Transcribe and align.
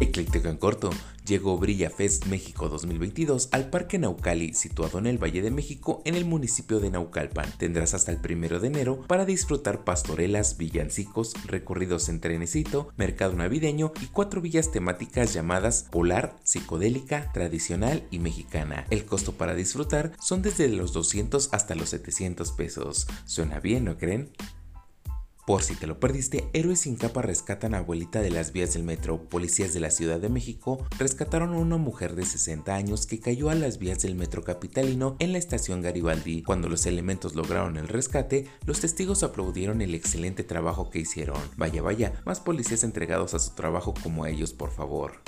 Ecléctico 0.00 0.48
en 0.48 0.56
corto, 0.56 0.90
llegó 1.24 1.56
Brilla 1.56 1.88
Fest 1.88 2.26
México 2.26 2.68
2022 2.68 3.48
al 3.52 3.70
Parque 3.70 3.98
Naucali, 3.98 4.52
situado 4.52 4.98
en 4.98 5.06
el 5.06 5.22
Valle 5.22 5.40
de 5.40 5.50
México, 5.50 6.02
en 6.04 6.16
el 6.16 6.24
municipio 6.24 6.80
de 6.80 6.90
Naucalpan. 6.90 7.52
Tendrás 7.58 7.94
hasta 7.94 8.10
el 8.10 8.18
primero 8.20 8.58
de 8.58 8.68
enero 8.68 9.00
para 9.06 9.24
disfrutar 9.24 9.84
pastorelas, 9.84 10.58
villancicos, 10.58 11.34
recorridos 11.46 12.08
en 12.08 12.20
trenecito, 12.20 12.88
mercado 12.96 13.34
navideño 13.34 13.92
y 14.02 14.06
cuatro 14.06 14.40
villas 14.40 14.72
temáticas 14.72 15.32
llamadas 15.32 15.86
Polar, 15.90 16.36
Psicodélica, 16.42 17.30
Tradicional 17.32 18.06
y 18.10 18.18
Mexicana. 18.18 18.86
El 18.90 19.04
costo 19.04 19.32
para 19.32 19.54
disfrutar 19.54 20.12
son 20.20 20.42
desde 20.42 20.68
los 20.68 20.92
200 20.92 21.50
hasta 21.52 21.74
los 21.74 21.90
700 21.90 22.52
pesos. 22.52 23.06
¿Suena 23.26 23.60
bien, 23.60 23.84
no 23.84 23.96
creen? 23.96 24.30
Por 25.46 25.62
si 25.62 25.76
te 25.76 25.86
lo 25.86 26.00
perdiste, 26.00 26.48
héroes 26.54 26.80
sin 26.80 26.96
capa 26.96 27.20
rescatan 27.20 27.74
a 27.74 27.78
abuelita 27.78 28.22
de 28.22 28.30
las 28.30 28.52
vías 28.52 28.72
del 28.72 28.82
metro. 28.82 29.28
Policías 29.28 29.74
de 29.74 29.80
la 29.80 29.90
Ciudad 29.90 30.18
de 30.18 30.30
México 30.30 30.82
rescataron 30.98 31.52
a 31.52 31.58
una 31.58 31.76
mujer 31.76 32.14
de 32.14 32.24
60 32.24 32.74
años 32.74 33.04
que 33.04 33.20
cayó 33.20 33.50
a 33.50 33.54
las 33.54 33.76
vías 33.76 34.00
del 34.00 34.14
metro 34.14 34.42
capitalino 34.42 35.16
en 35.18 35.32
la 35.32 35.38
estación 35.38 35.82
Garibaldi. 35.82 36.42
Cuando 36.44 36.70
los 36.70 36.86
elementos 36.86 37.34
lograron 37.34 37.76
el 37.76 37.88
rescate, 37.88 38.46
los 38.64 38.80
testigos 38.80 39.22
aplaudieron 39.22 39.82
el 39.82 39.94
excelente 39.94 40.44
trabajo 40.44 40.88
que 40.88 41.00
hicieron. 41.00 41.38
Vaya, 41.58 41.82
vaya, 41.82 42.22
más 42.24 42.40
policías 42.40 42.82
entregados 42.82 43.34
a 43.34 43.38
su 43.38 43.54
trabajo 43.54 43.92
como 44.02 44.24
ellos, 44.24 44.54
por 44.54 44.70
favor. 44.70 45.20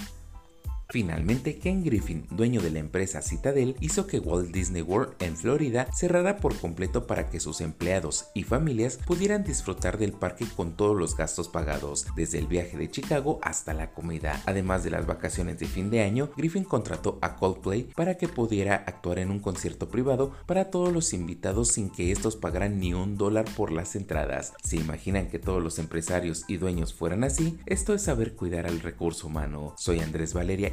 Finalmente, 0.97 1.59
Ken 1.59 1.85
Griffin, 1.85 2.27
dueño 2.31 2.63
de 2.63 2.71
la 2.71 2.79
empresa 2.79 3.21
Citadel, 3.21 3.77
hizo 3.81 4.07
que 4.07 4.19
Walt 4.19 4.51
Disney 4.51 4.81
World 4.81 5.13
en 5.19 5.37
Florida 5.37 5.89
cerrara 5.95 6.39
por 6.39 6.57
completo 6.57 7.07
para 7.07 7.29
que 7.29 7.39
sus 7.39 7.61
empleados 7.61 8.29
y 8.33 8.45
familias 8.45 8.99
pudieran 9.05 9.45
disfrutar 9.45 9.99
del 9.99 10.13
parque 10.13 10.47
con 10.57 10.75
todos 10.75 10.97
los 10.97 11.15
gastos 11.15 11.49
pagados, 11.51 12.07
desde 12.17 12.39
el 12.39 12.47
viaje 12.47 12.79
de 12.79 12.91
Chicago 12.91 13.41
hasta 13.43 13.75
la 13.75 13.93
comida. 13.93 14.41
Además 14.47 14.85
de 14.85 14.91
las 14.91 15.07
vacaciones 15.07 15.59
de 15.59 15.67
fin 15.67 15.91
de 15.91 16.01
año, 16.01 16.31
Griffin 16.35 16.65
contrató 16.65 17.19
a 17.21 17.37
Coldplay 17.37 17.91
para 17.95 18.17
que 18.17 18.29
pudiera 18.29 18.77
actuar 18.77 19.19
en 19.19 19.31
un 19.31 19.41
concierto 19.41 19.91
privado 19.91 20.33
para 20.47 20.71
todos 20.71 20.95
los 20.95 21.13
invitados 21.13 21.69
sin 21.73 21.91
que 21.91 22.11
estos 22.11 22.37
pagaran 22.37 22.81
ni 22.81 22.95
un 22.95 23.19
dólar 23.19 23.45
por 23.55 23.71
las 23.71 23.97
entradas. 23.97 24.55
¿Se 24.65 24.77
imaginan 24.77 25.29
que 25.29 25.39
todos 25.39 25.63
los 25.63 25.79
empresarios 25.79 26.47
y 26.49 26.57
dueños 26.57 26.95
fueran 26.95 27.23
así? 27.23 27.59
Esto 27.67 27.93
es 27.93 28.01
saber 28.01 28.35
cuidar 28.35 28.67
al 28.67 28.81
recurso 28.81 29.27
humano. 29.27 29.75
Soy 29.77 30.01
Andrés 30.01 30.33
Valeria 30.33 30.73